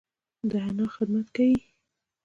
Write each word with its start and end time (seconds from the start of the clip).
د 0.49 0.51
انا 0.67 0.85
خدمت 0.95 1.27
کيي. 1.35 1.57